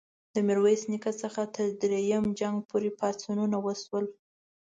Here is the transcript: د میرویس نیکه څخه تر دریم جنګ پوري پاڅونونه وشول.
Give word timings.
د 0.33 0.35
میرویس 0.47 0.81
نیکه 0.91 1.11
څخه 1.21 1.41
تر 1.55 1.67
دریم 1.81 2.25
جنګ 2.39 2.55
پوري 2.69 2.91
پاڅونونه 2.99 3.57
وشول. 3.65 4.05